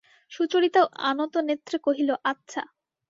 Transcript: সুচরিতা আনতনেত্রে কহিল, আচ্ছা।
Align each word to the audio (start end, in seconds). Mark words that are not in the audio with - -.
সুচরিতা 0.31 0.81
আনতনেত্রে 1.01 1.77
কহিল, 1.83 2.09
আচ্ছা। 2.25 2.61